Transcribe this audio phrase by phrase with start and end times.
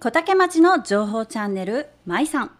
[0.00, 2.52] 小竹町の情報チャンネルまいさん。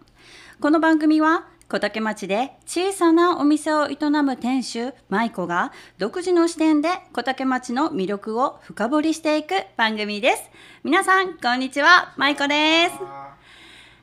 [0.61, 10.51] この番組は小竹町で小さなお店を営む店主舞子が独自の視点で小竹町の魅力を深掘りしていく番組です。
[10.83, 12.13] 皆さんこんにちは。
[12.17, 12.95] 舞子です。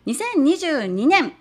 [0.05, 1.33] 2022年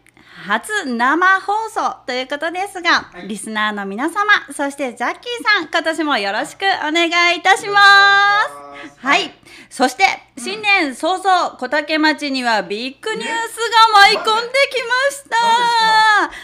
[0.46, 7.80] 初生放送ということですが、はい、リスナーの皆様そしてジャッキーさん今年もよろしくお願いいたしま
[8.91, 9.07] す。
[9.07, 9.32] はい。
[9.71, 10.05] そして
[10.36, 13.35] 新年早々小竹町にはビッグニュースが
[13.93, 15.25] 舞い込んできまし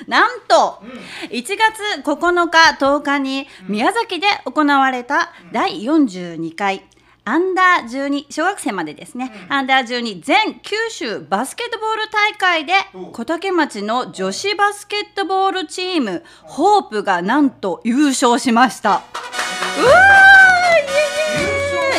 [0.07, 0.83] た、なんと
[1.31, 6.83] 1月9日10日に宮崎で行われた第42回
[7.31, 12.73] アンダー12小学生までですね、うん、アンダー12全九州バスケットボール大会で
[13.13, 18.91] 小竹町の女子バスケットボールチームホープがなんと優勝しました。
[18.91, 19.01] うわー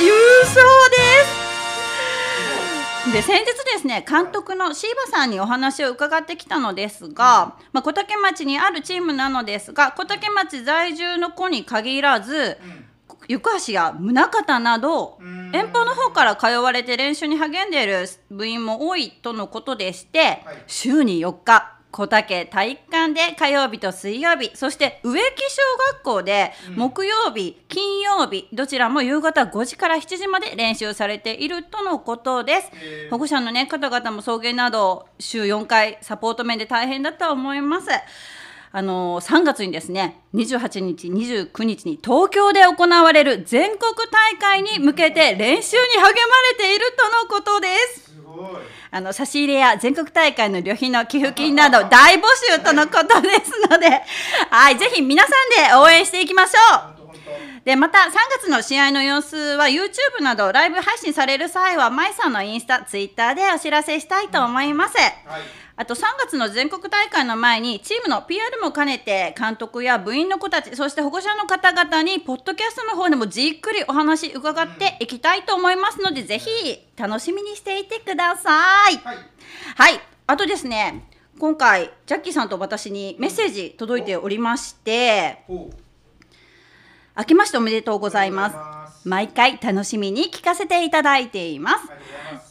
[0.04, 0.12] 優
[0.44, 0.98] 勝で
[3.06, 3.14] す。
[3.14, 12.91] で先日ですね監督の椎葉さんにお話を伺ってきたのですが、まあ、小竹町にあるチームなのですが小竹町在住の子に限らず、うん
[13.28, 15.20] 行橋や宗像など
[15.54, 25.62] 遠方の方から通われて練習に励んでいる部員も多いとのことでして、はい、週に4日小竹体育館で火曜日と水曜日そして植木小
[25.94, 32.72] 学校で木曜日、うん、金曜日どちらも夕方5時から7時まで練習されているとのことです。
[33.10, 37.88] 保護者の、ね、方々も送迎など週4回サポート面で大変だと思います。
[38.74, 46.14] あの3月にですね28日29日に東京で行われる全国大会に向けて練習に励まれ
[46.58, 48.12] ているとのことです。
[48.94, 54.02] あの差し入れや全国大会の旅費の寄付金など大募集とのことですので、
[54.50, 57.02] はい、ぜひ皆さんで応援していきましょう。
[57.66, 64.98] でまた3月の試合の様子は YouTube などライブ配信される際は舞さんのインスタ、ツイッターでお知らせしたいと思います。
[64.98, 65.04] は
[65.38, 65.42] い
[65.82, 76.48] あと3月の全国大会の前にチームの PR も兼ねて監督や部員の子たちそして保護者の方々にポッドキャストの方でもじっくりお話伺っていきたいと思いますのでぜひ
[76.96, 78.52] 楽しみにしていてくださ
[78.92, 78.98] い。
[78.98, 79.18] はい、
[79.76, 81.04] はい、あとですね
[81.40, 89.08] 今回ジャッキーさんと私にメッセージ届いておりまして明けましておめでとうございます。
[89.10, 91.88] 毎回楽しみに聞かせていただいています。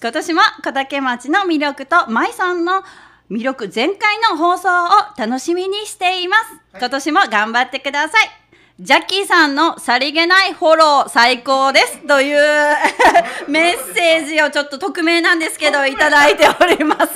[0.02, 2.82] 今年も小竹町の魅力と舞さんの
[3.30, 6.78] 魅力全開の放送を楽しみにしています。
[6.78, 8.28] 今年も頑張ってください。
[8.80, 11.98] ジャッキーさんのさりげないフォロー最高です。
[12.08, 12.38] という
[13.46, 17.14] メッセージをちょっと匿名なんですけどいただいております。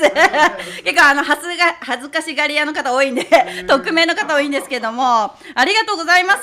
[0.84, 3.24] 結構あの恥ずが恥ずかしがり屋の方多いんで
[3.66, 6.42] 匿名の方多いんですけどもありがとうございます。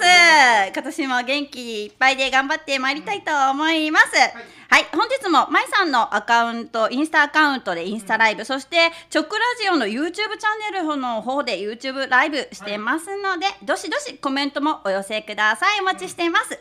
[0.73, 8.77] 今年も元気いっぱいで頑張ってまいりたいと思います、はいはい、本日もまいさんのアカウント、インスタアカウントでインスタライブ、そして
[9.13, 9.29] 直ラ
[9.61, 15.81] ジオの YouTube チャンネルの方で YouTube ライブしてますので、はい、どしどしコメントもお寄せください。
[15.81, 16.57] お待ちしています。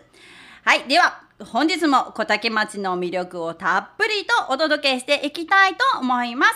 [0.64, 6.52] はい、では本日も小竹町の魅力をたっぷりとお届けしていきたいと思います。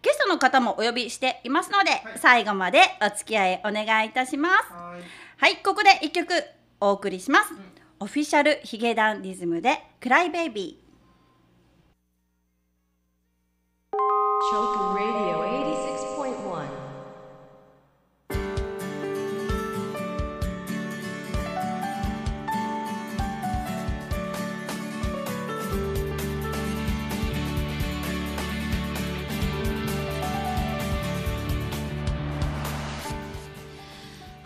[0.00, 4.72] ゲストの方もお呼びしていますので、はい、最後までお付き合いお願いいたします。
[4.72, 6.32] はい、はい、ここで一曲
[6.80, 7.52] お送りします。
[7.52, 7.60] うん、
[8.00, 10.83] オフィシャルヒゲダンリズムでクライベイビー。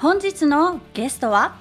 [0.01, 1.57] 本日のゲストは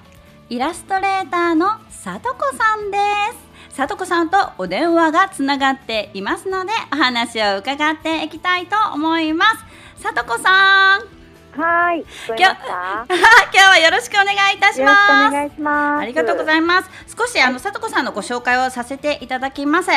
[0.48, 2.98] イラストレーターのさとこさんで
[3.38, 3.47] す
[3.78, 9.44] さとこさんとお電話がつながっていますのでお話を伺っていきたいと思いま
[9.96, 11.02] すさとこさん
[11.52, 12.04] はい。
[12.26, 12.56] 今日 今
[13.06, 15.28] 日はよろしくお願いいたします。
[15.28, 16.02] お願いします。
[16.02, 16.90] ありがとうございます。
[17.16, 19.90] 少しあのさとこさんのご紹介をさせていただきます。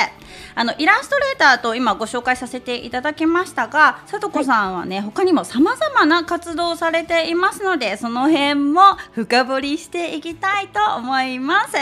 [0.56, 11.78] あのイラストレーターと今ご紹介させていただきましたが、さとこさんはね、はい、他にもさまざまな活動をされていますので、その辺も深掘りしていきたいと思います。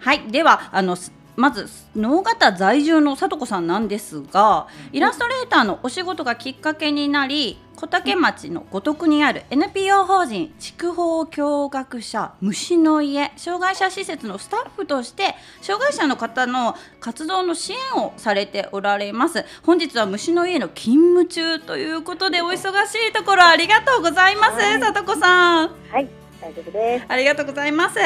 [0.00, 0.96] はい、ではあの
[1.36, 19.44] まず能形在住のさ子さんなんですがイラストレーターのお仕事がきっかけになり小竹町の五徳にある NPO 法人筑豊教学者虫の家障害者施設のスタッフとして障害者の方の活動の支援をされておられます。
[19.64, 22.56] 本日は虫の家の勤務中ということでお忙
[22.86, 25.70] しいところありがとうございます、さとこさん。
[25.90, 27.04] はい大丈夫です。
[27.08, 28.00] ありがとうございます。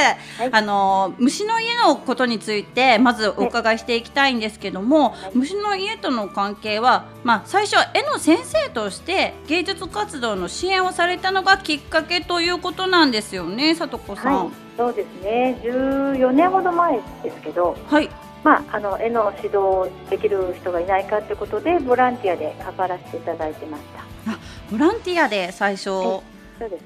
[0.53, 14.35] あの虫の家のことについてまずお伺いしていきたいんですけども、虫の家との関係は、まあ最初は絵の先生として芸術活動の支援をされたのがきっかけということなんですよね、さとこさん。
[14.35, 15.59] はい、そうですね。
[15.63, 18.11] 14年ほど前ですけど、はい。
[18.45, 23.83] まああの絵の指導できる人がいないかということでボランティアで関わらせていただいてまし
[24.27, 24.33] た。
[24.33, 24.39] あ、
[24.71, 26.21] ボランティアで最初。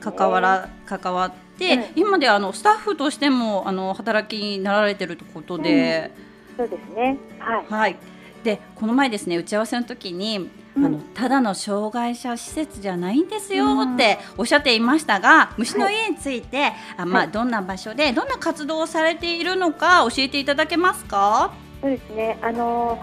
[0.00, 6.10] 関わら関わって、うん今ではあのスタッフとしてもあの働きになられてるということで。
[6.56, 7.16] そうですね。
[7.38, 7.66] はい。
[7.68, 7.96] はい。
[8.42, 10.38] でこの前ですね打ち合わせの時に、
[10.76, 21.52] うんあのただの障害者施設じゃないんですよっておっしゃっていましたが、虫の家について、あまあ、はいどんな場所でどんな活動をされているのか教えていただけますか？
[21.82, 22.38] そうですね。
[22.40, 22.98] あの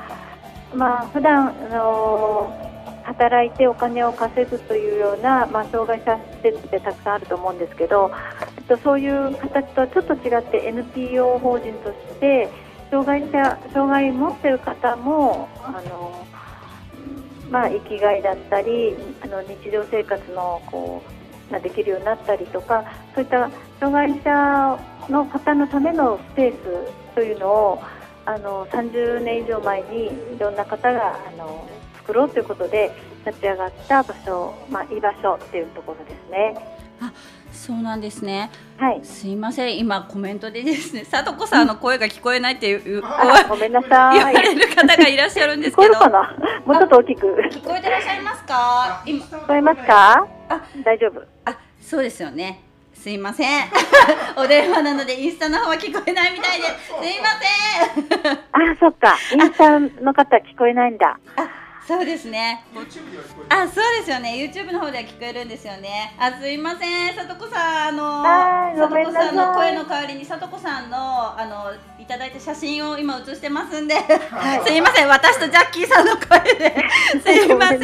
[0.73, 2.76] まあ普段あの
[3.07, 8.12] 働いてお金を稼ぐというようなまあ障害者施設ってたくさんあると思うんですけど、
[8.57, 12.50] えっとそういう形とはちょっと違って NPO 法人として
[12.92, 16.27] 障害者障害を持っている方もあの
[17.50, 21.01] まあ生きがいだったりあの日常生活のこ
[21.50, 22.83] うができるようになったりとか
[23.15, 23.50] そういった
[23.80, 24.77] 障害者
[25.09, 27.83] の方のためのスペースというのを
[28.25, 31.65] あの30年以上前にいろんな方があの
[32.07, 32.92] 作ろうということで
[33.25, 36.56] 立ち上がった場所、まあ、居場所っていうところですね。
[37.51, 38.50] そうなんですね。
[38.77, 39.01] はい。
[39.04, 44.36] すいません今コメントでですね、さとこさんの声が聞こえないっていう、あ、ごめんなさ言わい。
[44.36, 46.06] れる方がいらっしゃるんで聞こえすけど。
[46.06, 46.38] るかな？
[46.65, 47.27] もうちょっと大きく。
[47.51, 49.04] 聞こえてらっしゃいますか？
[49.06, 50.27] 今聞こえますか？
[50.50, 51.21] あ大丈夫。
[51.45, 52.63] あ、そうですよね。
[52.94, 53.65] すいません。
[54.38, 56.88] お電話なのでインスタの方は聞こえないみたいです。
[56.88, 57.27] すいま
[58.21, 58.71] せん。
[58.71, 59.18] あ、そっか。
[59.33, 61.18] インスタの方聞こえないんだ。
[61.36, 61.50] あ、
[61.87, 62.65] そうですね。
[63.47, 64.51] あ、そうですよね。
[64.53, 66.13] YouTube の方では聞こえるんですよね。
[66.19, 67.15] あ、すいません。
[67.15, 73.95] さとこさん、あの、はいさとこさんの声の代わりに、さとこさんの、あの、いただいた写真を今写してますんで。
[73.95, 75.07] すいません。
[75.07, 76.75] 私とジャッキーさんの声で。
[77.23, 77.79] すいません。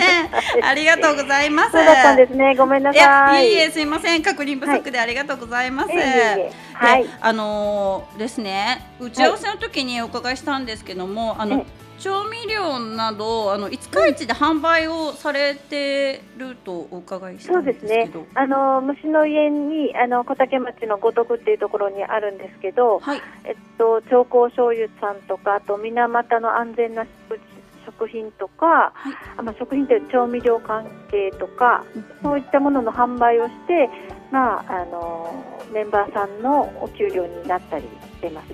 [0.66, 1.72] ありがとうございます。
[1.72, 2.56] そうだったんですね。
[2.58, 3.46] ごめんないやさい。
[3.46, 5.94] いえいえすいません確認不足でありがとうございます。
[5.94, 18.26] いえいえいえはいであのーですね打ち合わせの時にお伺いしたんですけども、あのええ調味料などあの五日市で販売をされてるとお伺いしたそうんでですすけねど。。
[18.36, 27.40] あの虫の家にあの小竹町の五徳っていうところにあるんですけど、はいえっと長江醤油さんとかあと水俣の安全な食
[27.86, 28.94] 食品とか、
[29.38, 31.86] あまあ食品って調味料関係とか
[32.22, 33.90] そういったものの販売をして、
[34.30, 35.34] まああの
[35.72, 37.90] メンバーさんのお給料になったりし
[38.20, 38.48] てます。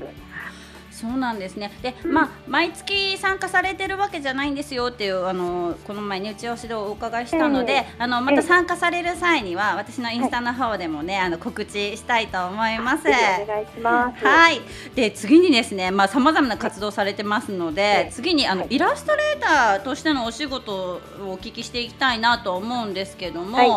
[0.99, 1.71] そうなんですね。
[1.81, 13.07] で、まあ毎月参加されてるわけじゃないんですよっていうあのこの前に打ち合わせでお伺いしたので、ええあのまた参加される際には私のインスタの方でもね、あの告知したいと思います。
[13.07, 14.25] お願いします。
[14.25, 14.61] はい。
[14.95, 23.67] で次にですね、まあ様々な活動されてますので、はい次にあの、はいイラストレーターとしてのお仕事をお聞きしていきたいなと思うんですけども、はい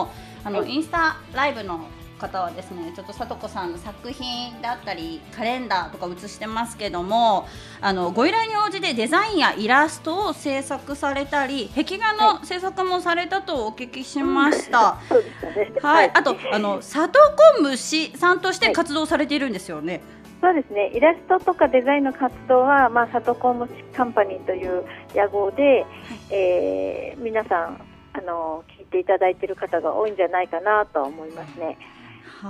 [0.45, 1.87] あの、はいインスタライブの
[2.23, 7.49] 方はですねちょっとさとこさんの作品だったりカレンダーとか写してますけども
[7.81, 14.99] あのご依頼に応じてデザインやイラストを制作されたり壁画の制作もされたとお聞きしました。
[15.09, 15.73] そうでしたね。
[15.83, 17.19] はい、あとあの里
[17.59, 20.01] 子虫さんとして活動されているんですよね。
[20.41, 20.91] そうですね。
[20.93, 24.85] イラストとかデザインの活動は、まあ、里コムカンパニーという
[25.15, 25.87] 屋号で、
[26.31, 27.81] えー皆さん、
[28.13, 31.79] あの、聞いていただいている方が多いんじゃないかなとは思いますね。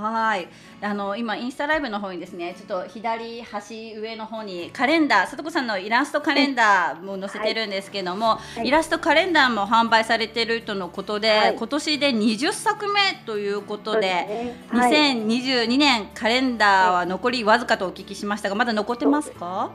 [0.00, 0.48] はい、
[0.80, 14.00] あの今インスタライブの方にですね、ちょっと左端上の方にカレンダー、さとこさんのイラストカレンダーも載せてるんですけども、はいイラストカレンダーも販売されてるとのことで、はい今年で20作目ということで。
[14.00, 19.70] ねはい2022年カレンダーは残りわずかとお聞きしましたがまだ残ってますか？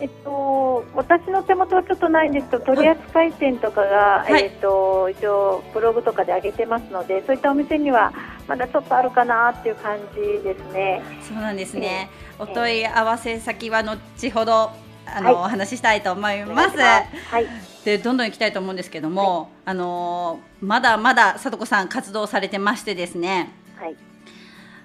[0.00, 8.12] えっと、私の手元はちょっとないんですけど、取扱店とかが、はいえっと、一応、ブログとかで上げてますので、そういったお店には、
[8.48, 11.02] まだちょっとあるかなっていう感じですね。
[11.22, 12.10] そうなんですね。
[12.12, 14.70] ええお問い合わせ先は後ほど
[15.06, 16.76] あの、はいお話ししたいと思います。
[16.76, 17.00] は
[17.40, 17.46] い。
[17.84, 23.96] でどんどん行きたいと思うんですけども、あのーまだまださとこさん活動されてましてですね、はい。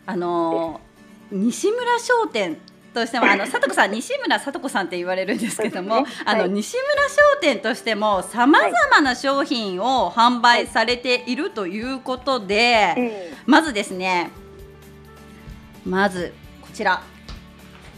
[0.05, 2.57] あのー西村商店
[2.97, 6.05] としてもあのさとこさん西村さとこさんって言われるんですけども、ね。
[6.25, 6.49] あのはい。
[6.49, 12.55] 西村商店としてもさまざまな商品を販売されているということで、
[12.97, 13.33] え。
[13.45, 14.31] まずですね
[15.85, 17.03] まずこちら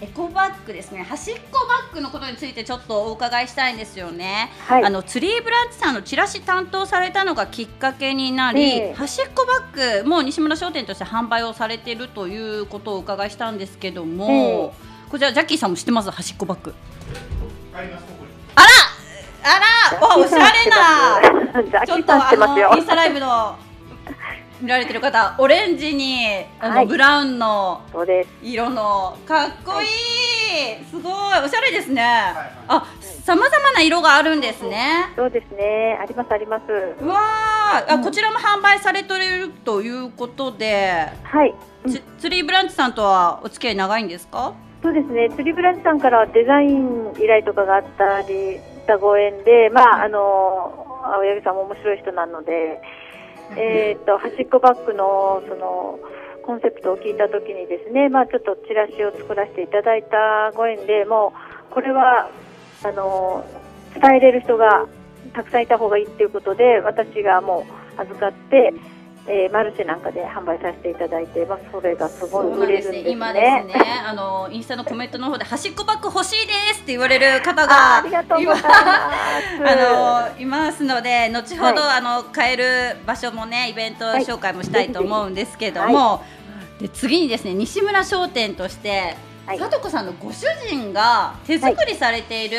[0.01, 1.03] エコバッグですね。
[1.03, 4.85] 端っこバッグのことについてちょっとお伺いしたいんですよね、はい。
[4.85, 8.93] あのツリーブランチさんのチラシ担当されたのがきっかけになり、ええ。
[8.93, 16.09] 端っこバッグも西村商店として販売をされているということをお伺いしたんですけども、えこちらジャッキーさんも知ってます？
[16.11, 16.73] 端っこバッグ。
[17.73, 18.29] ありますここに。
[18.55, 18.61] あ
[19.91, 21.19] らわおしゃれな。
[21.85, 23.57] ちょっとあのインスタライブの
[24.61, 26.85] 見られてる方オレンジにあの、はい。
[26.85, 27.81] ブラウンの
[28.41, 31.13] 色のかっこいい、すごい。
[31.43, 32.05] おしゃれですね、い
[32.67, 32.85] あ
[33.23, 35.11] さまざまな色があるんですね。
[35.15, 35.97] そうですね。
[36.01, 36.63] ありますあります。
[37.01, 37.93] うわー。
[37.95, 41.55] あこちらも販売されているということで、はい。
[41.87, 44.53] ツツリーブランチさんとはお付き合い長いんですか？
[44.81, 52.81] そうですね、釣りブランチさんからデザイン依頼とかがあったりしたご縁で、まあ、あの青柳さんも面白い人なので、
[53.57, 55.99] えー、と端っこバッグのその
[56.45, 61.33] コンセプトを聞いた時にですね、まあ、ちょっとチラシを作らせていただいたご縁でも
[61.69, 62.29] うこれは
[62.83, 63.45] あの
[63.93, 64.87] 伝えれる人が
[65.33, 67.65] たくさんいた方がいいっていうことで私がも
[67.97, 68.73] う預かって、
[69.27, 73.11] えーマルシェなんかで販売させていただいて、まあ、それがすごい売れるんですね。
[73.11, 73.73] 今ですね
[74.07, 78.65] あのインスタのコメントの方で端っこバッグ欲しいですって言われる方あがありがとうございます。
[79.65, 86.23] あのいますので後ほど、はあの買える場所もねイベントはい紹介もしたいと思うんですけども、
[86.79, 89.59] で次にですね西村商店として、はい。
[89.59, 92.57] さとこさんのご主人が手作りされている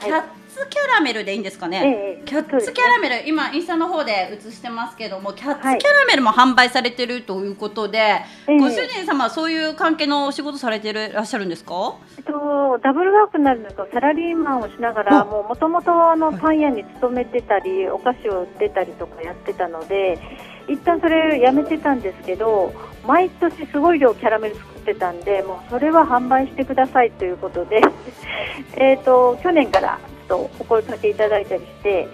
[0.00, 0.24] キャッ
[0.64, 7.98] ツキャラメルでいいんですかね、ええキャッツキャラメル、今インスタの方で映してますけどもキャッツキャはいラメルも販売されてるということで、
[8.46, 8.58] ええ。
[8.58, 11.94] ご主人様はそういう関係のお仕事されてるらっしゃるんですか？
[12.18, 20.18] えっと、ダブルワークになるんですがサラリーマンをしながらももともとあのパン屋に勤めてたりお菓子を売ってたりとかやってたので
[20.68, 22.72] 一旦それやめてたんですけど
[23.06, 27.80] 毎年すごい量キャラメル作ってたんでもうそれは販売してくださいということで
[28.76, 29.98] えっと去年から
[30.28, 32.08] とお声かけいただいたりして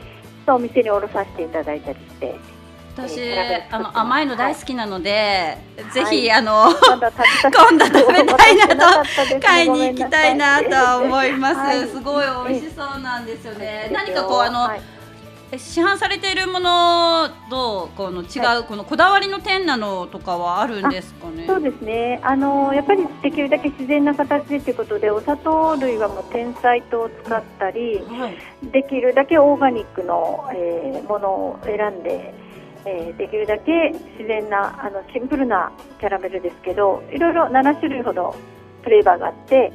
[0.47, 2.35] お店に卸させていただいたりして。
[2.97, 5.59] 私、えーあの甘いの大好きなので、
[5.93, 6.21] ぜはい。
[6.21, 8.67] ひあの今度は食べた今度食べたいな
[9.03, 11.89] と買いに行きたいなとは思います、はい。
[11.89, 14.79] すごい美味しそうなんですよね、ええ何かこうあの、はい。
[14.79, 14.94] え
[15.59, 21.47] 市販されているものとこの違う、はこのこだわりの点なのとかはあるんですかね？
[21.47, 22.21] そうですね。
[22.23, 28.37] あのやっぱりできるだけ自然な形でということでお砂糖類はもう天才糖を使ったりはい。
[28.73, 32.35] できるだけオーガニックの、えーものを選んで、
[32.87, 35.71] えーできるだけ自然なあのシンプルな
[36.01, 38.35] キャラメルですけどいろいろ7種類ほど
[38.83, 39.73] フレーバーがあって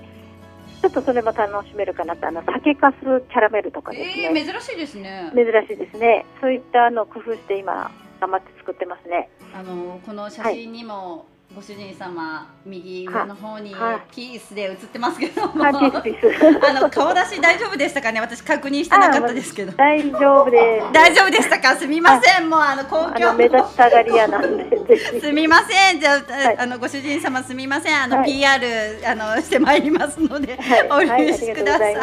[0.81, 2.97] ちょっとそれも楽しめるかなとあの酒かす
[3.29, 5.31] キャラメルとかですね、えー、珍しいですね。
[5.35, 6.25] 珍しいですね。
[6.39, 9.29] そういったのを工夫して今頑張って作ってますね。
[9.53, 18.21] あのこの写真にも、ご主人様右上の方にはいピースで写ってますけども、 あの顔出し大丈夫でしたかね？
[18.21, 19.71] 私確認してなかったですけど。
[19.71, 20.85] 大丈夫です。
[20.93, 21.75] 大丈夫でしたか？
[21.75, 22.47] すみません。
[22.47, 24.69] もうあの公共目立ちたがり屋なんで。
[25.19, 25.99] すみません。
[25.99, 26.21] じゃ
[26.59, 27.99] あ,、のご主人様すみません。
[27.99, 28.31] あの、はい。
[28.31, 31.95] PR あのしてまいりますので、はい、お許しください。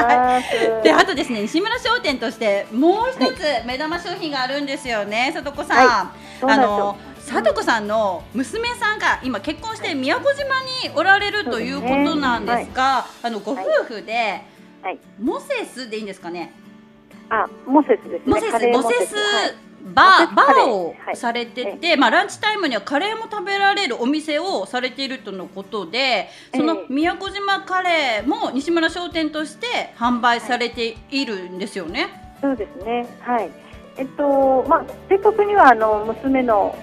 [0.83, 6.11] であとですね西村商店としてもう一つ目玉商品があるんですよね、さとこさ
[6.43, 6.51] ん。
[6.51, 6.97] あの
[7.27, 10.45] さとこさんの娘さんが今結婚して宮古島
[10.89, 14.43] におられるということなんですが、あのご夫婦で、
[14.81, 16.53] はいモセスでいいんですかね？
[17.29, 18.33] あ、モセスですね。
[18.33, 19.55] モセスモセスはい
[19.93, 32.07] バーバーーをはいされてて、まあランチタイムにはカレーも食べられるお店をされているとのことで、そのええ宮古島カレーも西村商店として販売されているんですよね？
[32.41, 33.05] そうですね。
[33.21, 33.51] はい。
[33.97, 36.77] えっと、まあ、正確には、あの、娘の。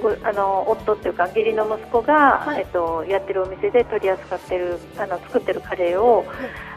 [0.00, 2.60] ごあの夫っていうか義理の息子が、はい。
[2.60, 6.24] えっと、やってるお店で取り扱ってるあの作ってるカレーを、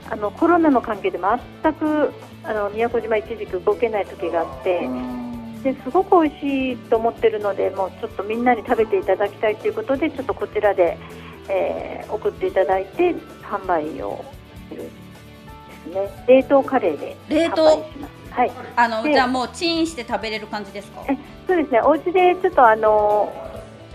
[0.10, 4.90] あのコロナの関係で全くあの宮古島一時期動けない時があって、
[5.64, 10.98] ですごく美味しいと思ってるのでもうちょっとみんなに食べていただきたいということでちょっとこちらで、
[11.50, 14.24] えー送っていただいて販売を
[14.70, 14.90] するで
[15.84, 16.26] すね。
[16.28, 17.56] 冷凍カレーで冷凍。
[17.64, 18.52] 販売しますはい。
[18.76, 21.04] あのでじゃあもうチンして食べれる感じですか？
[21.10, 21.18] え
[21.48, 21.82] そうですね。
[21.82, 23.34] お家でちょっとあの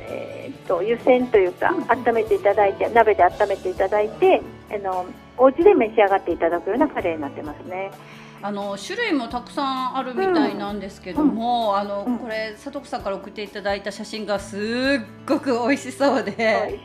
[0.00, 5.06] えーっと湯煎というか温めていただいて鍋で温めていただいてあの
[5.38, 7.90] お家で召し上がっていただくようなカレーになってますね
[8.44, 14.60] あの種類もたくさんあるみたいなんですけども、あのうんこれ佐藤さんから送っていただいた写真がすっ
[15.26, 16.80] ごく美味しそうで、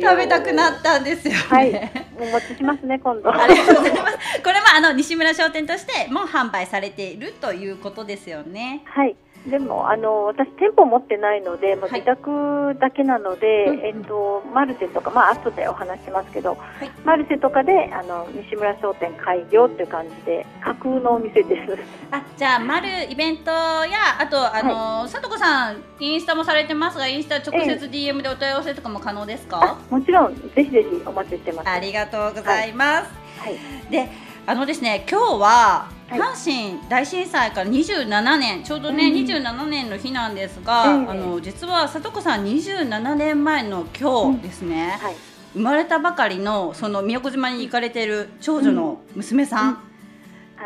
[0.00, 1.40] 食べたくなったんですよね。
[1.40, 4.18] はいお持ちしますね今度 ありがとうございます。
[4.42, 8.82] これもあの西村商店としても販売されているということですよね。
[8.84, 12.00] はいでもあの私店舗持ってないので、もうはい。
[12.00, 13.80] 自宅だけなので、うんうん。
[13.84, 16.90] えっとマルシェとかまあ後でお話しますけど、はい。
[17.04, 21.76] マルシェとかであの西村商店開業っていう感じで架空のお店です。
[22.10, 31.68] あじゃあ丸イベントやあとあの、さとこさんインスタもされてますがインスタ直接 DM でお問い合わせとかも可能ですか、もちろんぜひぜひお待ちしてます。
[31.68, 33.10] ありがとうございます、
[33.40, 33.58] はい。
[33.90, 34.08] で
[34.46, 39.14] あのですね今日ははい阪神大震災から27年ちょうどね、うん。
[39.24, 45.14] 27年の日なんですが、ええあの実はさとこさん27年前の今日ですね、はい。
[45.54, 49.74] 生まれたばかりのその宮古島に行かれている長女の娘さん。
[49.74, 49.93] はい、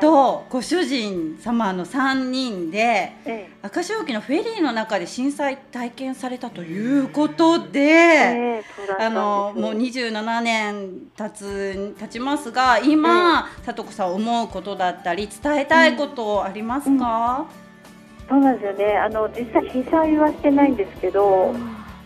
[0.01, 7.81] とご主人様の3人でえ明石沖のフェリーの中で震災体験されたということで。
[7.81, 8.65] え
[8.99, 17.47] あのもう27年経つ経ちますが今、さとこさん思うことだったり伝えたいことありますか、
[18.29, 18.97] そうなんですよね。
[18.97, 21.55] あの実際被災はしてないんですけど、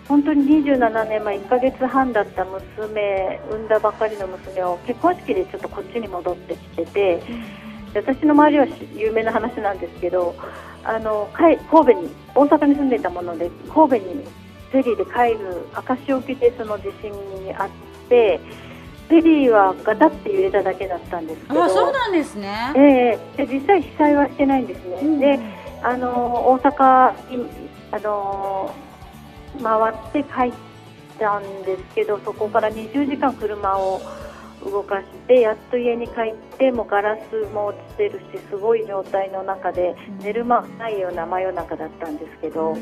[0.09, 7.23] 本当に27年前1ヶ月半だった娘産んだばかりの娘を結婚式でちょっとこっちに戻ってきてて、で
[7.95, 10.35] 私の周りはし有名な話なんですけど、
[10.85, 14.25] あの神戸に大阪に住んでいたもので神戸に
[14.71, 17.13] フェリーで帰る明石沖でその地震
[17.45, 17.69] にあっ
[18.09, 18.41] て。
[19.09, 22.73] フェリーはガタって揺れただけだったんですけど、あそうなんですね。
[22.75, 22.81] え
[23.37, 25.37] えで実際被災はしてないんですね。
[25.37, 25.39] で
[25.83, 26.09] あの
[26.49, 27.47] 大阪に
[27.91, 28.75] あの
[29.63, 30.59] 回って帰っ
[31.19, 34.01] たんですけどそこから20時間車を
[34.65, 42.77] 動かしてやっと家に帰ってもうガラスも落ちてるしすごい状態の中で寝る間もないような真夜中だったんですけど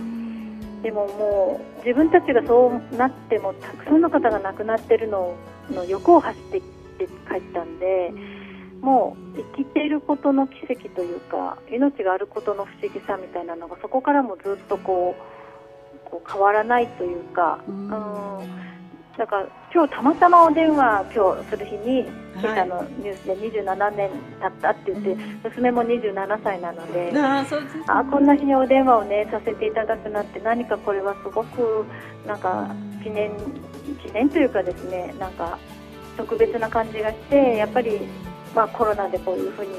[0.82, 5.34] でももう自分たちがそうなってもたくさんの方が亡くなってるの
[5.70, 6.66] の横を走ってき
[6.98, 8.12] て帰ったんで。
[8.80, 17.90] もう生きていることの奇跡というか命があることの不思議さみたいなのがそこからもずっとこうこう変わらないというか、ううんん、
[19.18, 22.06] だから今日たまたまお電話今日する日に
[22.40, 27.12] 今朝のニュースで27年経ったって言って、娘も27歳なので。
[27.86, 31.84] ああこんな日にお電話をねさせていただくなって何かこれはすごく
[32.26, 33.32] なんか記念
[34.02, 35.58] 記念というかですねなんか
[36.16, 38.00] 特別な感じがしてやっぱり
[38.54, 39.70] まあコロナでこういうふうに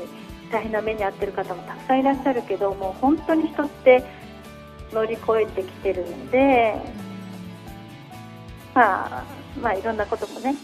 [0.51, 4.03] 大変な目に遭ってる方もたくさんいらっしゃるけどもう本当に人って
[4.91, 6.75] 乗り越えてきてるので
[8.73, 9.23] まあ
[9.61, 10.55] まあいろんなこともね。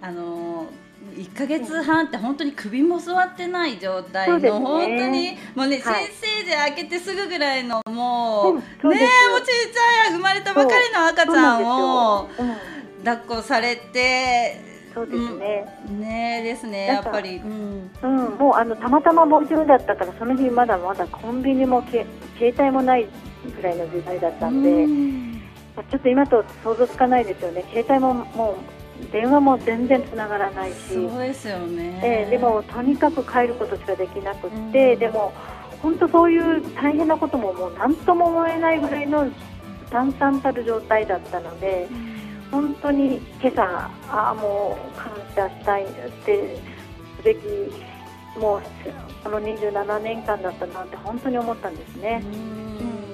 [0.00, 0.66] あの
[1.14, 4.50] 1ヶ月半って本当に首も座ってない状態の、ね。
[4.50, 6.06] 本当にもうね、はい。
[6.06, 6.10] 先
[6.40, 8.98] 生で開けてすぐぐらいのもう、うんねもうちっ
[9.72, 12.28] ちゃい生まれたばかりの赤ちゃんを
[13.04, 15.66] 抱っこされてうん、そうですね、
[15.98, 22.06] ねえですねやっぱり、うん、うん、もうあのたまたまもちろんだったからその日まだまだコンビニもけ
[22.38, 23.08] 携帯もない
[23.56, 25.31] ぐらいの時代だったんで、うん
[25.76, 27.64] まあちょっと今と想像つかないですよね。
[27.72, 34.98] 携帯ももう電話も全然つながらないし、そうですよね、えーでもとにかく帰ることしかできなくって、うん。
[35.00, 35.32] でも
[35.82, 39.28] 本当そういう大変なことももう何とも思えないぐらいの
[39.90, 41.88] 淡々たる状態だったので。
[42.52, 43.62] 本当に今朝、
[44.10, 45.86] ああ、もう感謝したいっ
[46.26, 46.58] て
[47.16, 47.38] すべき、
[48.38, 48.62] もう
[49.24, 52.22] この27年間だったなって本当に思ったんですね。
[52.22, 52.61] うん、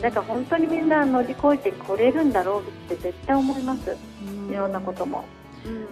[0.00, 3.96] だから本当にみんな乗り越えてこれるんだろうって絶対思います、
[4.50, 5.24] いろんなことも。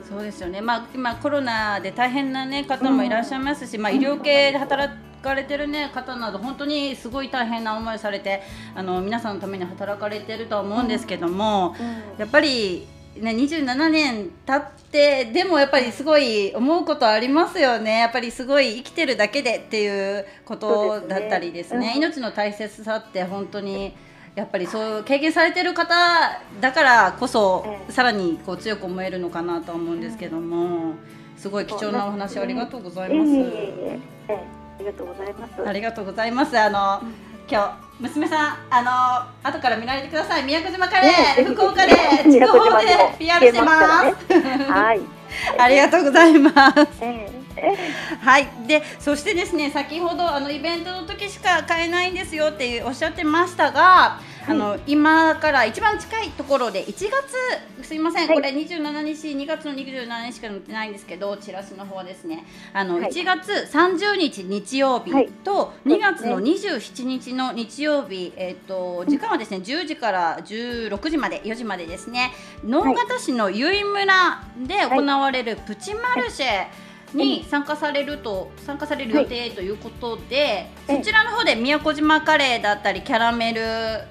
[0.09, 8.43] そうですよね、まあ、今コロナで大変な、ね、方もいらっしゃいますし、まあ、医療系で働かれてる、ね、方など本当にすごい大変な思いをされて
[8.75, 11.75] あの皆さんのために働かれてるとは思うんですけども、
[12.17, 12.87] やっぱり、
[13.21, 23.95] ね、27年経ってでもやっぱりすごい思うことありますよねやっぱりすごい生きてるだけでっていうことだったりですねそうですね命の大切さって本当に。
[24.37, 25.95] やっぱりそう経験されてる方
[26.61, 30.93] だからこそ、ええさらにこう強く思えるのかなとは思うんですけども、
[31.39, 33.31] すごい貴重なお話ありがとうございます。
[34.29, 35.67] ありがとうございます。
[35.67, 36.59] ありがとうございます。
[36.59, 37.01] あの、
[37.51, 40.45] 今日娘さんあの後から見られてください。
[40.45, 42.87] 宮古島カレー、ね福岡で筑豊で
[43.19, 44.71] PR してます。
[44.71, 45.01] はい。
[45.59, 46.55] ありがとうございます。
[47.01, 47.47] ええ
[48.21, 57.11] はい、でそしてですね先ほどあのイベントの時しか買えないんですよっておっしゃってましたが、あの今から一番近いところで1月
[57.83, 58.37] すいません、はい。
[58.37, 62.45] これ27日2月の27日しか載ってないんですけどチラシの方ですね。
[62.73, 63.11] あの、はい。
[63.11, 65.29] 1月30日日曜日はい。
[65.45, 72.33] と2月の27日の日曜日、えっ、と時間はですね10時から16時まで4時までですね。
[72.65, 76.67] 直方市の由比村で行われるプチマルシェ、
[77.17, 83.63] に参加されると参加される予定ということで、ええそちらの方で宮古島カレーだったりキャラメル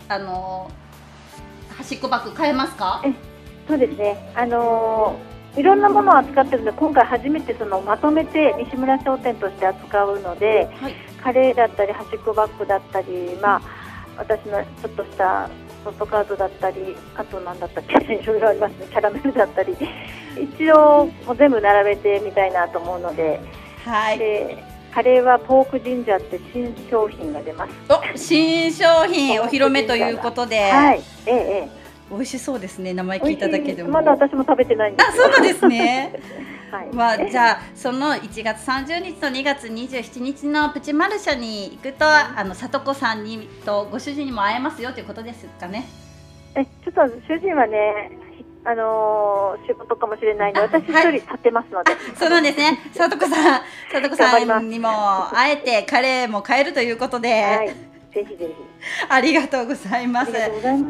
[0.09, 0.69] あの
[1.77, 3.01] 端っこバッグ買えますか？
[3.05, 3.13] え
[3.67, 4.31] そうですね。
[4.35, 10.93] あのーいろんなものを扱ってるので、今回初めてそのまとめて西村商店として扱うので、はい。
[11.23, 13.61] カレーだったり端っこバッグだったり、まあ
[14.17, 15.49] 私のちょっとした
[15.85, 18.87] ポストカードだったり、あと何だったっけ、いろいろありますね。
[18.89, 19.77] キャラメルだったり、
[20.39, 23.39] 一応もう全部並べてみたいなと思うので、
[23.85, 24.19] はい。
[24.19, 27.71] でカレーはポークジンジャーって新商品が出ます。
[27.89, 31.01] お新商品お披露目ということで、はい。
[31.25, 31.85] ええええ。
[32.09, 33.89] 美味しそうですね名前聞いただけでも。
[33.89, 36.13] まだ私も食べてないんですあそうなんですね。
[36.71, 36.89] はい。
[36.93, 45.85] まあ、じゃあその1月30日と2月27日のプチマルシェに行くとあの里子さんにとご主人にも会えますよということですかね。
[46.55, 48.11] えちょっと主人はね、
[48.65, 51.91] あのー仕事かもしれないので、あはい私一人立ってますので。
[52.17, 52.79] そうなんですね。
[52.93, 53.61] 里子さん、
[53.93, 54.89] 里子さんにも
[55.31, 57.67] 会えてカレーも買えるということで、はい。
[57.67, 58.53] ぜひぜひ。
[59.09, 60.31] ありがとうございます。
[60.31, 60.39] いま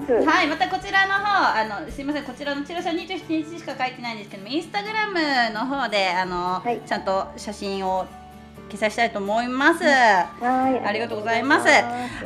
[0.08, 0.14] す。
[0.26, 8.06] はい、またこちらの方、あの、すみません、こちらのチラシは27日しか書いてないんですけども、インスタグラムの方で、あの、はいちゃんと写真を
[8.69, 9.84] 掲載したいと思います。
[9.84, 10.88] はい。
[10.88, 11.69] ありがとうございます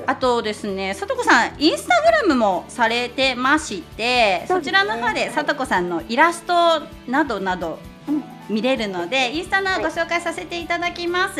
[0.05, 6.53] あとですね、さとこさん、インスタグラムもされてまして、そ,、ちらの方でさとこさんのイラスト
[7.07, 11.39] などなどうん見れるので、インスタのはいご紹介させていただきます。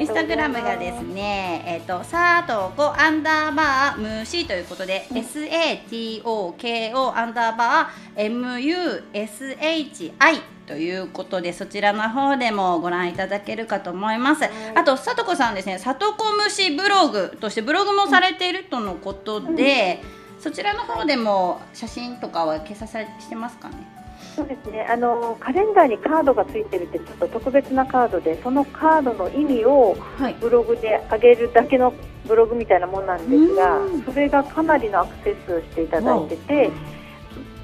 [0.00, 5.44] インスタグラムがですね、えっ、と、さとこアンダーバー虫ということで、うん S.
[5.44, 5.78] A.
[5.88, 6.20] T.
[6.24, 6.54] O.
[6.58, 6.92] K.
[6.94, 7.12] O.
[7.16, 8.60] アンダーバー M.
[8.60, 9.04] U.
[9.14, 9.56] S.
[9.58, 10.12] H.
[10.18, 10.40] I.
[10.66, 14.44] ということで、そちらの方でもご覧いただけるかと思います。
[14.44, 20.02] いあと、さとこさんですね、さとこ虫ブログとしてブログもされているとのことで、
[20.38, 23.91] そちらの方でも写真とかは掲載されしてますかね？
[24.34, 24.86] そうですね。
[24.88, 30.34] あのカレンダーにカードがついてるってちょっと特別なカードで、そのカードの意味をはい。
[30.40, 31.92] ブログで上げるだけの
[32.26, 36.70] ブログみたいなもんなんですがうん、それがかなりのアクセスをしていただいてて、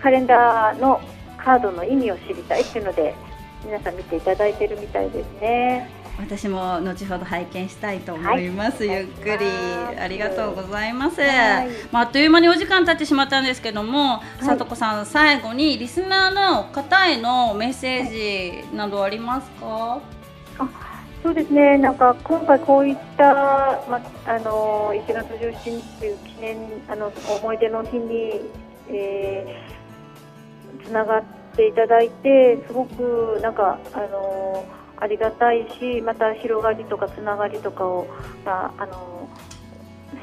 [0.01, 1.01] カレンダーの
[1.37, 3.15] カードの意味を知りたいっていうので、
[3.65, 5.91] 皆さん見ていただいてるみたいですね。
[6.19, 8.97] 私も後ほど拝見したいと思います、はい。
[8.99, 9.47] ゆっくり。
[9.99, 11.69] ありがとうございます、はい。
[11.93, 14.45] まあ、あっという間にお時間経ってしまったんですけども、い。
[14.45, 18.11] さとこさん最後にリスナーの方へのメッセー
[18.71, 20.01] ジなどありますか？
[21.23, 23.35] そうですね、なんか今回こういった、
[23.91, 26.57] まあの1月17日という記念
[26.89, 28.41] あの思い出の日に、
[28.89, 29.61] え
[30.85, 31.25] つながっ
[31.57, 34.65] ていただいて、すごくなんかあの
[35.01, 38.07] ありがたいし、また広がりとかつながりとかを、
[38.45, 39.29] まあ、あの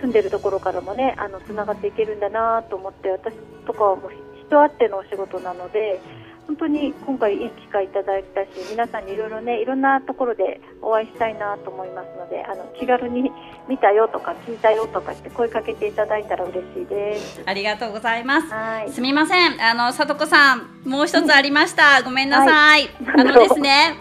[0.02, 3.36] 住んでるところからもね、あのつながっていけるんだなと思って、私
[3.66, 4.12] とかはもう
[4.48, 6.00] 人あってのお仕事なので。
[6.48, 13.32] 本当に今回いい機会いただいたし皆さんにいろいろねいろんなところでお会いしたいなと思いますのであの気軽に
[13.68, 17.42] 見たよとか聞いたよとかって声かけていただいたら嬉しいです。
[17.46, 18.92] ありがとうございますはい。
[18.92, 19.62] すみません。
[19.62, 22.04] あの、さとこさん、もう一つありました。
[22.04, 22.90] ごめんなさい。
[23.06, 23.96] あのなんだろうですね、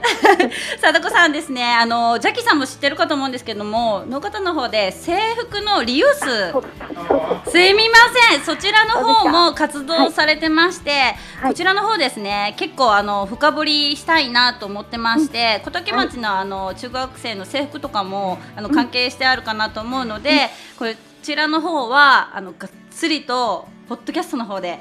[0.78, 7.96] さとこさんですね、あの、ジャッキーさんも知ってるかと思うんですけども、の方の方で制服のリユースすいみま
[8.30, 20.86] せん、そちらの方も活動されてまして、はいこちらの方ですね、結構あの深掘りしたいなと思ってまして、小竹町のあの中学生の制服とかもあの関係してあるかなと思うので、こ
[21.22, 24.78] ちらの方はあのがっつりとポッドキャストの方で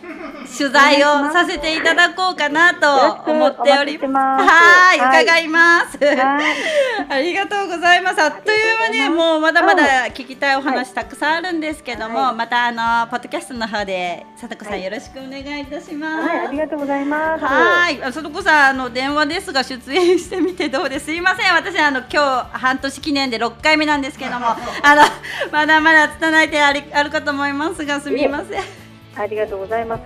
[0.58, 5.98] 取材をさせていただこうかなと 思っておりますはい、はい伺います。
[5.98, 6.18] はい。
[7.10, 8.22] ありがとうございます。
[8.22, 16.28] あっという間にもうまだまだ聞きたいお話たくさんあるんですけども、はいまたあのポッドキャストの方でさとこさんはいよろしくお願いいたします。
[16.28, 17.46] はい、ありがとうございます。
[17.46, 21.06] はい、あさとこさんあの電話ですが出演してみてどうです？
[21.06, 24.48] すいません、私あの今日半年記念で6回目なんですけども、
[24.82, 25.04] あの
[25.52, 28.84] まだまだ拙い点ありあるかと思いますがすみません。
[29.16, 30.04] ありがとうございます。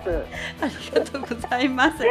[0.60, 2.04] ありがとうございます。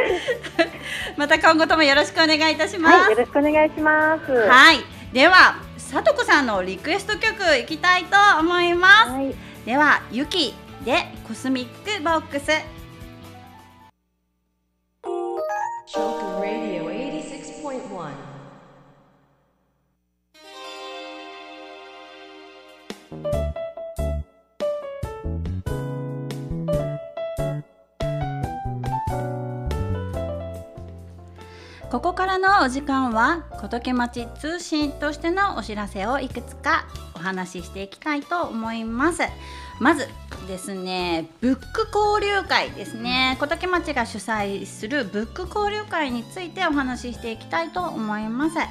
[1.15, 2.95] また今後ともよろしくお願いいたします。
[2.95, 4.31] はい、よろしくお願いします。
[4.31, 4.83] ははい、
[5.13, 9.21] では、さとこさんのリクエスト曲いきたいと思います。
[9.21, 9.35] い。
[9.65, 12.51] では、ゆきでコスミックボックス。
[15.87, 16.87] Shoku Radio
[31.89, 39.21] ここからのお時間は小時町通信としてのお知らせをいくつかお話ししていきたいと思います。
[39.79, 40.09] まず
[40.47, 43.37] ですねブック交流会ですね。
[43.39, 48.57] 小時町が主催するブック交流会についてお話ししていきたいと思います。
[48.57, 48.65] は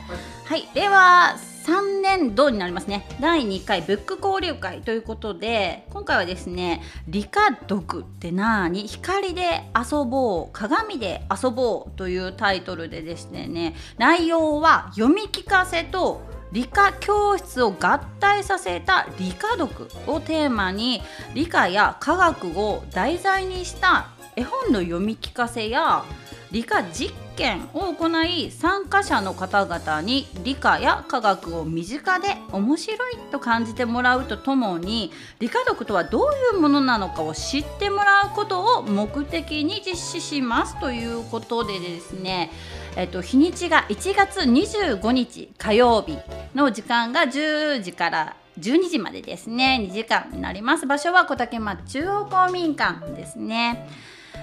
[0.55, 3.05] い令和3年度になりますね。
[3.21, 21.03] 第2回ブック交流会ということで今回はですね理科読ってなーに光で遊ぼう鏡で遊ぼうというタイトルでですね内容は読み聞かせと理科教室を合体させた理科読をテーマに
[21.35, 26.05] 理科や科学を題材にした絵本の読み聞かせや
[26.53, 42.51] 理科実験を行い参加者の方々に理科や科学を身近で面白いと感じてもらうとともに理科読とはどういうものなのかを知ってもらうことを目的に実施しますということでですね
[42.99, 46.17] えっと、日にちが1月25日火曜日
[46.55, 53.87] の時間が10時から12時までですね2時間になります場所は小竹町中央公民館ですね。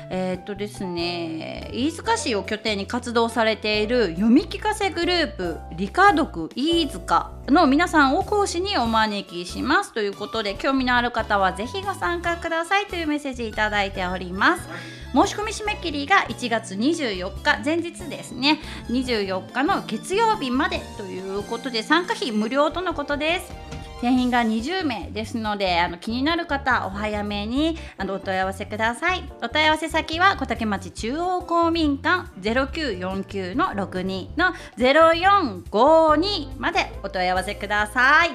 [0.10, 9.93] えー、っとですね飯塚市を拠点に活動されている読み聞かせグループ理科読飯塚の皆さんを講師にお招きします。
[9.93, 14.67] ということで興味のある方はぜひご参加くださいというメッセージいただいております。
[15.13, 18.60] 申し込み締め切りが1月24日前日ですね。
[18.89, 23.72] 24日の月曜日までということで参加費無料とのことです。
[24.04, 29.24] 定員が20名ですのであの気になる方お早めにあのお問い合わせください。
[29.42, 38.32] お問い合わせ先は小竹町中央公民館0949の62の0452までお問い合わせください。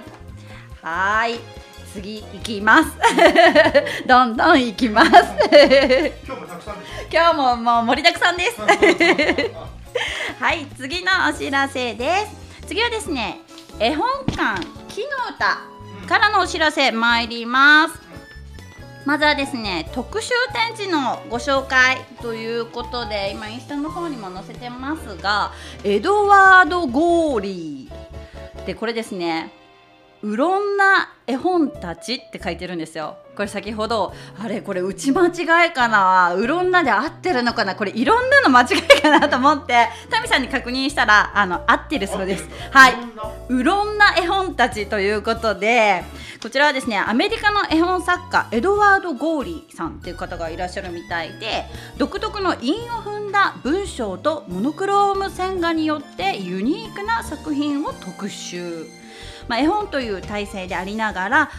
[0.80, 1.38] はい。
[1.92, 2.96] 次行きます。
[4.08, 5.10] どんどん行きます。
[5.10, 7.08] 今日もたくさんです。
[7.12, 8.58] 今日ももう盛りだくさんです。
[10.40, 10.64] はい。
[10.78, 12.26] 次のお知らせで
[12.60, 12.66] す。
[12.68, 13.40] 次はですね
[13.78, 15.58] 絵本館木の歌
[16.08, 18.00] からのお知らせ参ります。
[19.04, 28.64] まずはですね特集展示のご紹介ということで今インスタの方にも載せてますがエドワード・ゴーリー。
[28.66, 29.52] でこれですね
[30.22, 33.16] うろんな絵本たちって書いてるんですよ。
[33.36, 36.34] これ先ほどあれこれ打ち間違いかな？
[36.34, 37.76] うろんなで合ってるのかな？
[37.76, 42.48] これいろんなの間違いかなと思ってタミさんに確認したらあの合ってるそうです。
[42.72, 42.94] はい。
[42.94, 43.34] いろんな。
[43.48, 46.02] うろんな絵本たちということで
[46.42, 51.64] こちらはですねアメリカの絵本作家エドワード・ゴーリーさんという方がいらっしゃるみたいで
[51.96, 58.86] 独特の韻を踏んだ文章とモノクローム線画によってユニークな作品を特集。
[59.48, 61.50] まあ、絵本という体制でありながら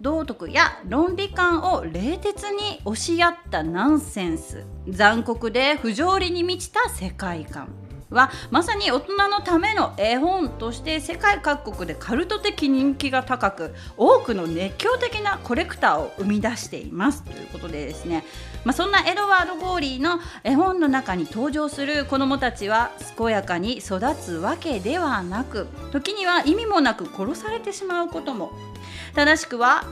[0.00, 4.64] 道徳や論理観を冷徹に押し合ったナンセンス。
[4.88, 7.83] 残酷で不条理に満ちた世界観。
[8.10, 18.24] はまさに大人のための絵本として世界各国でカルト的人気が高く多くの熱狂的なコレクターを生み出していますということでですね、
[18.64, 28.52] まあ、そんなエドワード・ゴーリーの絵本の中に登場する子どもたちは健やかに育つわけではなく時には意味もなく殺されてしまうことも。
[29.14, 29.84] 正しくは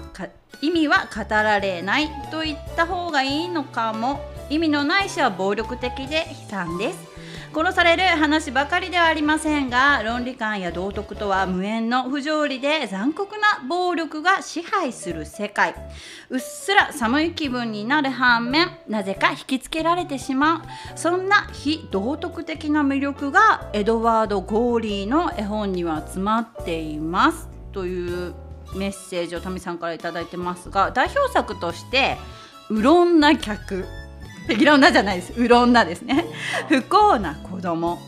[0.61, 4.20] 意味は語られないと言った方がいいのかも。
[4.51, 7.12] 意味のない死は暴力的で悲惨です。
[7.54, 15.74] 殺される話ばかりではありませんが論理観や道徳とは無縁の不条理で残酷な暴力が支配する世界。
[16.30, 20.62] うっすら寒い気分になる反面なぜか引きつけられてしま
[20.94, 20.98] う。
[20.98, 27.48] そんな非道徳的な魅力がエドワード・ゴーリーの絵本には詰まっています。
[27.72, 28.34] という
[28.74, 32.16] メッセージをタミさんから頂いてますが代表作として
[32.70, 33.84] 「うろんな客」
[34.48, 35.33] いろんなじゃないです。
[35.37, 36.24] うろんなですね。
[36.68, 38.00] 不幸な子供。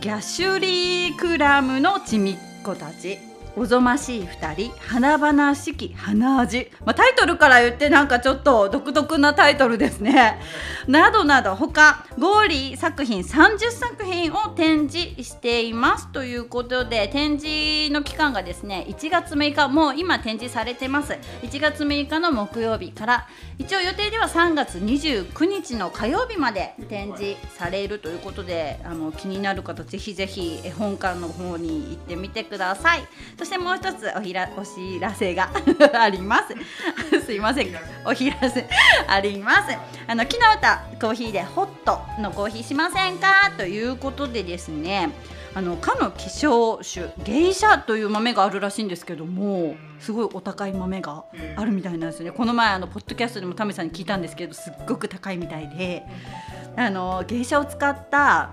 [0.00, 3.18] ギャシュリークラムのちみっ子たち。
[3.58, 10.38] おぞましい二人華々しき花味、まあ、タイトルから言ってなんかちょっと独特なタイトルですね。
[10.86, 21.14] などなど他ゴーリー作品30作品を展示していますということで展示の期間がですね1月6日もう今展示されてます。
[21.42, 23.26] 1月6日の木曜日から
[23.58, 33.06] 一応予定では3月29日の火曜日まで展示されるということであの気になる方ぜひぜひ絵本館の方に行ってみてください。
[33.46, 35.50] してもう一つおひらお知らせが
[35.98, 36.54] あります。
[37.24, 37.68] すいません。
[38.04, 38.68] お知らせ
[39.08, 39.76] あります。
[40.06, 43.52] あの木の歌コーヒーでホットのコーヒーしませんか？
[43.56, 45.10] ということでですね
[45.54, 51.24] あのかの希少種ゲイシャという豆があるらしいんですけどもすごいお高い豆が
[51.56, 52.32] あるみたいなんですよね。
[52.32, 56.04] この前あのポッドキャストでもタメさんに聞いたんですけどすっごく高いみたいで
[56.76, 58.50] あのゲイシャを使った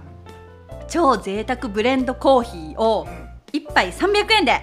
[0.87, 3.07] 超贅沢ブレンドコーヒーを
[3.53, 4.61] 1杯300円で。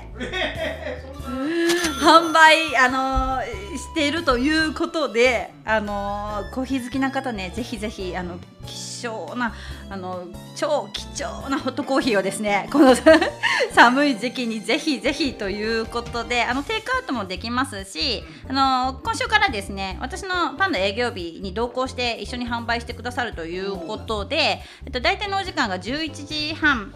[2.00, 9.54] 販売、あのーしているということで、あのーコーヒー好きな方ねぜひぜひあの希少な
[9.88, 10.24] あの
[10.56, 12.94] 超貴重なホットコーヒーをですねこの
[13.72, 26.92] 寒い時期にぜひぜひということであのテイクアウトもできますし、あの今週からですね私のパンダ営業日に同行して一緒に販売してくださるということで、えっと、大体のお時間が11時半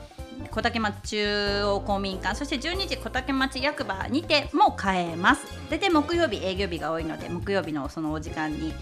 [0.51, 5.47] 小竹町中央公民館そして12時小竹町役場にても買えます。
[5.71, 8.73] 大体木曜日営業日が多いので木曜日のそのお時間に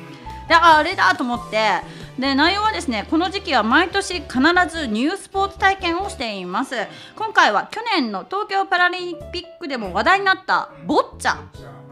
[0.49, 2.03] でああれだと思って。
[2.19, 4.31] で内容はですねこの時期は毎年必
[4.69, 6.75] ずニュースポーツ体験をしています。
[7.17, 11.37] 今回は去年の東京パラリンピックでも話題になったボッチャ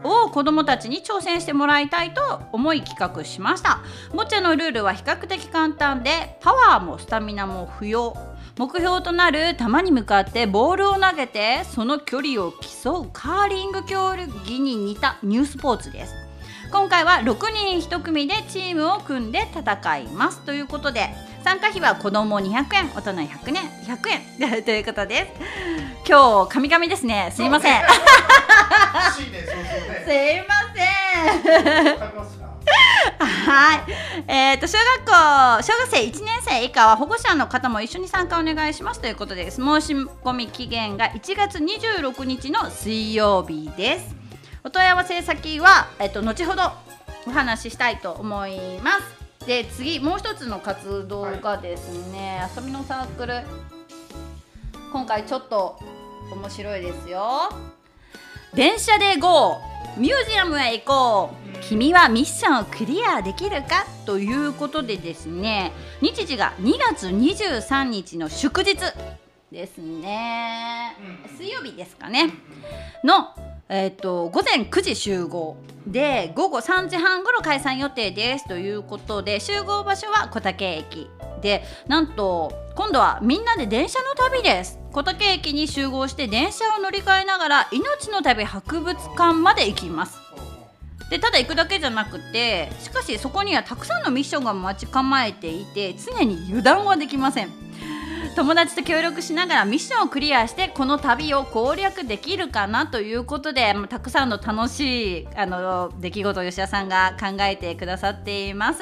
[0.03, 3.81] を子どもたちに挑戦してもらいたいと思い企画しました。
[4.13, 8.15] ボッチャのルールは比較的簡単でパワーもスタミナも不要。
[8.57, 16.13] 目標となる球に向かってボールを投げてその距離を競うカーリング競技に似たニュースポーツです。
[16.71, 20.39] 今回は6人1組でチームを組んで戦います。
[20.41, 21.09] ということで
[21.43, 24.09] 参加費は子供200円大人100円100
[24.49, 24.63] 円。
[24.63, 25.31] ということです。
[26.07, 27.31] 今日神々ですね。
[27.35, 27.81] すいません。
[30.03, 30.37] すね。
[30.37, 30.83] いませ
[31.91, 32.11] ん。
[33.43, 33.81] はい、
[34.27, 39.57] えー、と小学校小学生1年生以下は保護者の方も一緒に参加お願いしますということです。
[39.57, 44.15] 申し込み期限が1月26日の水曜日です。
[44.63, 46.71] お問い合わせ先は、えっと後ほど
[47.27, 53.41] お話ししたいと思いますで次もう一つの活動がですね、遊びのサークル。
[54.91, 55.79] 今回ちょっと
[56.31, 57.51] 面白いですよ。
[58.53, 59.57] 電車で GO
[59.97, 61.59] ミュージアムへ行こう。
[61.61, 63.85] 君はミッションをクリアできるか？
[64.05, 68.77] ということでですね日時が2月23日の祝日
[69.51, 70.95] ですね。
[71.37, 72.31] 水曜日ですかね。
[73.03, 73.29] の
[73.73, 75.55] えっと午前9時集合
[75.87, 81.09] で午後3時半頃解散予定ですということで集合場所は小竹駅
[81.41, 84.77] でなんと今度はみんなで電車の旅です。
[84.91, 90.19] 小竹駅に集合して電車を乗り換えながら命の旅博物館まで行きます。
[91.09, 97.49] でただ行くだけじゃなくてしかしそこにはたくさんのミッションが待ち構えていて常に油断はできません。
[98.35, 108.79] 友達と協力しながらミッションをクリアしてこの旅を攻略できるかなということでまあたくさんの楽しいあの出来事を吉田さんが考えてくださっています。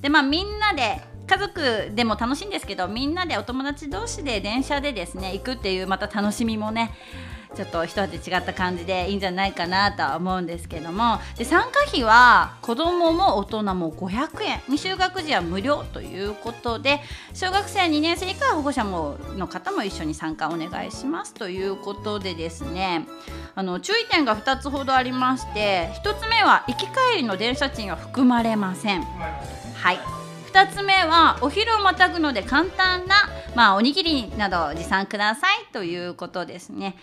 [0.00, 6.92] でまあみんなで家族でも楽しいんですけどみんなでお友達同士で電車でですね行くっていうまた楽しみもね
[7.54, 11.20] ちょっと一味違った感じでいいんじゃないかなとは思うんですけども。
[11.36, 14.58] で参加費は子供もも大人も500円。
[14.66, 17.00] 未就学児は無料ということで
[17.34, 23.06] 小学生2年生以下は保護者もの方も一緒に参加お願いしますということでですね。
[23.54, 29.02] あの注意点が2つほどありまして1つ目は行き帰りの電車賃は含まれません。
[29.02, 29.98] はい。
[30.52, 33.14] 2つ目はお昼をまたぐので簡単な、
[33.54, 36.96] まあ、おにぎりなど持参くださいということですね。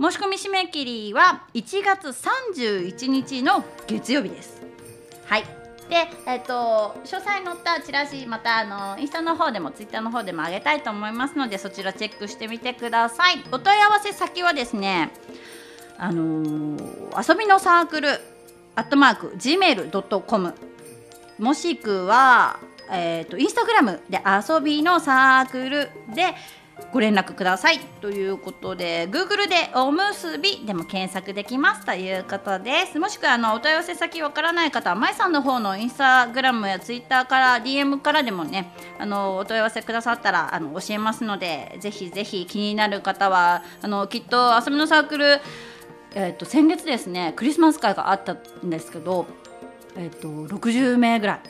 [0.00, 4.62] 申し込み締め切りは1月31日の月曜日です。
[5.26, 5.44] はい。
[5.88, 13.42] で、えっと詳細載ったチラシまたあのインスタの方でもツイッターの方でも上げたいと思いますのでそちらチェックしてみてください。
[13.50, 15.10] お問い合わせ先はですね
[15.96, 18.20] あのー遊びのサークル
[18.76, 20.54] アットマーク gmail.com
[21.38, 22.60] もしくは、
[22.92, 26.34] えー、とインスタグラムで遊びのサークルで
[26.92, 27.80] ご連絡ください。
[28.00, 31.84] ということで Google でおむすびでも検索できます。
[31.84, 32.98] ということです。
[32.98, 45.40] もしくはあのお問い合わせ先わからない方はまいさんの方のインスタグラムやツイッターから DM からでもねあのお問い合わせくださったらあの教えますのでぜひぜひ気になる方はあのきっと遊びのサークル
[46.14, 49.26] えー、と先月ですねクリスマス会があったんですけど、
[49.96, 51.40] えー、と60名ぐらい。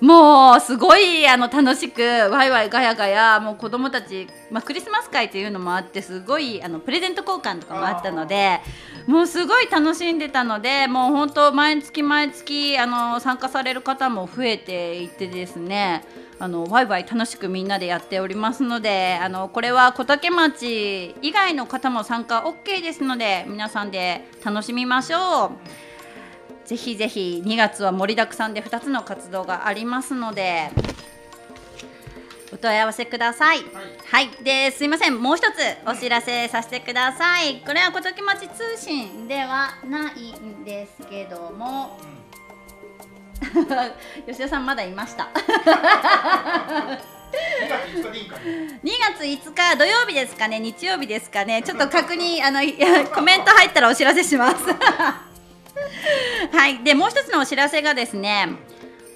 [0.00, 8.60] もうすごいあの楽しくワイワイガヤガヤもう子供たち、まあ、クリスマス会というのもあってすごいあのプレゼント交換とかもあったので
[9.06, 16.04] もうすごい楽しんでたのでもう本当毎月毎月あの参加される方も増えていてですね
[16.38, 25.87] あのワイワイ楽しくみんなでやっておりますのであのこれは小竹町以外の方も参加 OK ですので皆さんで楽しみましょう。
[26.68, 30.68] ぜひぜひ2月は盛りだくさんで2つの活動がありますので
[32.52, 33.60] お問い合わせください。
[34.04, 35.54] はい、ですいませんもう一つ
[35.86, 37.62] お知らせさせてください。
[37.64, 41.98] これは小竹町通信ではないんですけども。
[44.26, 45.28] 吉田さんまだいました。
[47.32, 52.60] 2月5日でいいかね2月5日土曜日ですかね日曜日ですかねちょっと確認あの
[53.14, 54.56] コメント入ったらお知らせします
[56.52, 56.82] はい。
[56.82, 58.48] でもう一つのお知らせがですね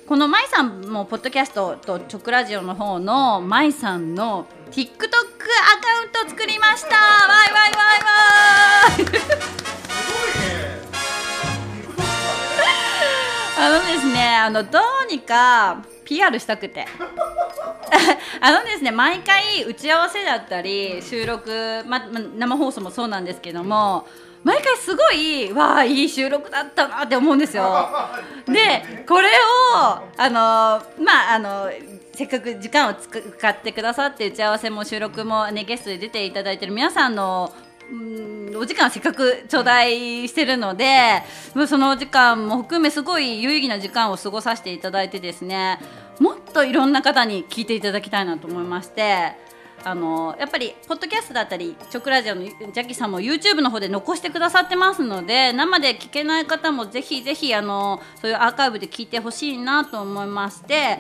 [0.07, 6.97] このまいさんもポッドキャストと直ラジオの方のまいさんの TikTok アカウント作りました。
[6.97, 7.01] わ
[7.49, 8.17] いわいわいわ
[8.89, 9.05] い。
[9.05, 9.33] すご
[10.29, 10.83] いね。
[13.59, 16.87] あのですねあのどうにか PR したくて。
[18.41, 24.07] あのですね毎回打ち合わせだったり収録、まま生放送もそうなんですけども
[24.45, 27.89] 毎回すごいわあいい収録だったなって思うんですよ。
[28.47, 29.33] でこれを
[30.17, 31.71] あのまああの
[32.15, 37.53] せっかく時間を使ってくださって打ち合わせも収録もねゲストで出ていただいてる皆さんの
[37.91, 41.23] うんお時間せっかく頂戴してるので
[41.55, 45.79] もうそのお時間も含めすごい有意義な時間を過ごさせていただいてですね
[46.19, 49.33] もっといろんな方に聞いていただきたいなと思いまして
[49.85, 60.99] あのやっぱりポッドキャストだったり直ラジオのジャッキーさんも YouTube の方で残してくださってますので生で聞けない方もぜひぜひあのそういうアーカイブで聞いてほしいなと思いまして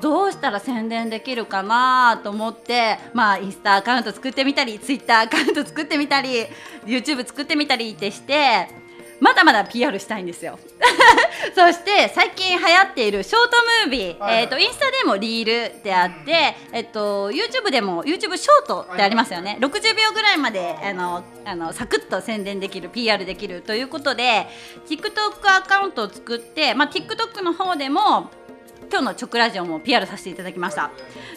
[0.00, 6.46] どうしたら宣伝できるかなと思ってまあインスタアカウント作ってみたり Twitter アカウント作ってみたり
[6.84, 8.68] YouTube 作ってみたりってして
[9.20, 10.58] まだまだ PR したいんですよ。
[11.54, 24.46] そして最近流行っているショートムービー、はいえー、とインスタでもリールであって、えっと YouTube でも YouTube ショートってありますよね、60秒ぐらいまであのあのサクッと宣伝できる PR できるということで
[24.88, 28.30] TikTok アカウントを作って、まあ、TikTok の方でも
[28.90, 30.90] 今日の直ラジオも PR させていただきました。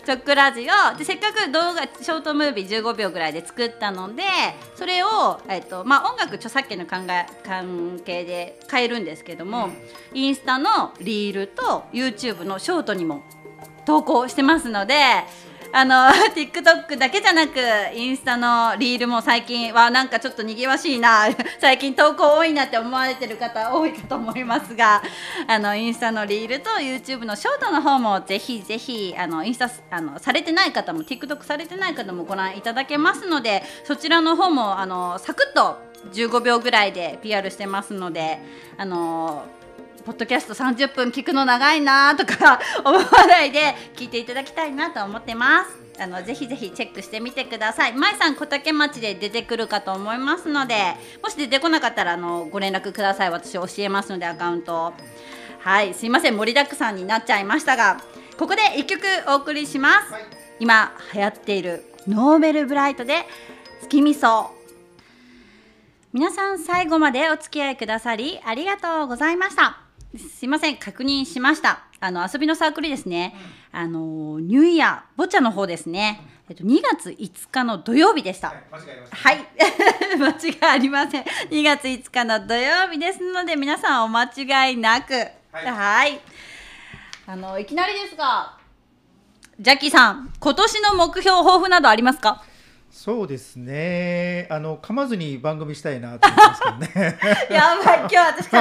[0.05, 4.23] 直ラジオでせっかく動画ショートムービー15秒ぐらいで作ったので
[4.75, 9.69] それを、えっとまあ、音楽著作権の考え関係で変えるんですけども、
[10.13, 13.23] インスタのリールと YouTube のショートにも
[13.85, 14.95] 投稿してますので
[15.77, 15.93] あの
[16.33, 17.59] TikTok だけじゃなく
[17.93, 21.27] インスタのリールも最近はなんかちょっとにぎわしいな
[21.61, 25.03] 最近投稿多いなって思われてる方多いかと思いますが
[25.47, 35.77] あのインスタのリールと YouTube のショートの方もぜひぜひあのインスタあのされてない方も TikTok されてない方もご覧いただけますのでそちらの方もあのサクッと
[36.11, 38.39] 15秒ぐらいで PR してますので
[38.79, 39.45] あの
[40.07, 46.01] ポッドキャスト30分聞くの長いなとか思わないで聞いていただきたいなと思ってます。
[46.01, 47.93] あのぜひぜひチェックしてみてください。
[47.93, 53.31] まいさん小竹町で出てくるかと思いますので、もし出てこなかったらあのご連絡ください。
[53.31, 54.93] 私教えますのでアカウント。
[55.59, 58.01] はい、すいません盛りだくさんになっちゃいましたが、
[58.39, 60.13] ここで一曲お送りします。
[60.13, 60.23] はい
[60.59, 63.25] 今流行っているノーベルブライトで
[63.81, 64.51] 月見草。
[66.13, 69.86] 皆さん最後までお付き合いくださりありがとうございました
[70.17, 71.83] すいません確認しました。
[71.99, 73.33] あの遊びのサークルですね、
[73.71, 81.23] あのニューイヤーボチャの方ですね、えっと、2月5日の土曜日でした、はい間違い間違いありません。
[81.49, 85.13] 2月5日の土曜日ですので皆さんお間違いなく。
[85.51, 85.65] はい。
[85.65, 86.21] はい。
[87.25, 88.57] あのいきなりですが
[89.59, 92.43] ジャッキーさん今年の目標抱負などありますか？
[92.97, 94.47] そうですね。
[94.49, 97.19] あの噛まずに番組したいなと思ってますけどね。
[97.55, 98.55] やばい今日私です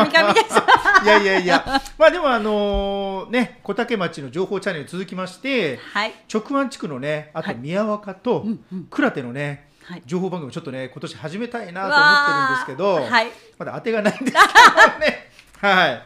[1.05, 1.07] い。
[1.09, 1.83] やいやいや。
[1.97, 6.13] まあでもあのね小竹町の情報チャンネル続きまして、はい。
[6.33, 7.57] 直湾地区のねあとはい。
[7.59, 8.45] 宮若と
[8.91, 9.71] 倉手のね。
[9.83, 10.03] はい。
[10.05, 12.75] 情報番組をちょっとね今年始めたいなと思ってるんですけ
[13.09, 13.31] ど、はい。
[13.57, 15.31] まだ当てがないんですけどね。
[15.63, 16.03] はい。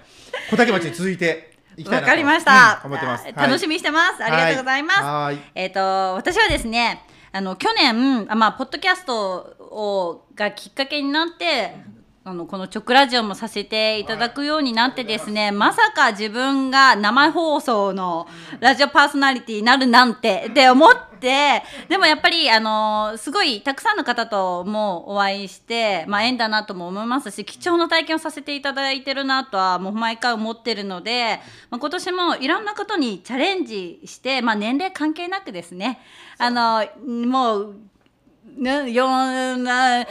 [0.50, 5.12] 小竹町に続いたいきたいなとわかりました、うん思ってます、楽しみにしてます、ありがとうございます、はい。
[5.12, 5.38] はい。
[5.56, 5.80] えっ、と
[6.14, 7.02] 私はですね
[7.32, 11.76] あの去年あまあポッドキャストをがきっかけになって
[12.24, 18.26] あのこの直ラジオもさせていただくようになってですね、まさか自分が生放送の
[18.60, 31.40] ラジオパーソナリティになるなんてって思ってでもやっぱりあのすごいたくさんの方ともお会いして、まあ、縁だなとも思いますし貴重な体験をさせていただいてるなとはもう毎回思ってるので、
[31.70, 36.00] まあ、今年もいろんなことにチャレンジして、まあ、年齢関係なくですね。
[36.38, 37.74] あのもう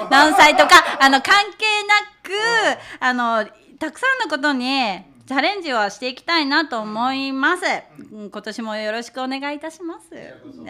[0.10, 3.46] 何歳とかあの関係なく あの
[3.80, 7.64] たくさんのことにチャレンジはしていきたいなと思います。
[8.12, 10.10] うん今年もよろしくお願いいたします。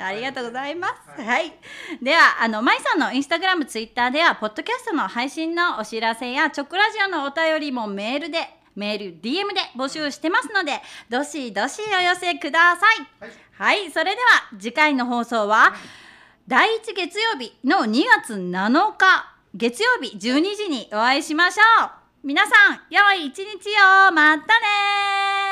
[0.04, 1.22] ありがとうございます。
[1.22, 1.54] はい。
[2.04, 13.08] では、あの、まいさんのインスタグラム、ツイッターでは、ポッドキャストの配信のお知らせや、直ラジオのお便りもメールで、メール、DM で募集してますので、どしどしお寄せください。
[13.54, 13.90] はい。
[13.92, 15.74] それでは、次回の放送は、
[16.50, 20.20] 第1月曜日の2月7日月曜日12
[20.58, 23.46] 時にお会いしましょう皆さん良い一日
[24.10, 24.12] を。
[24.12, 25.49] またね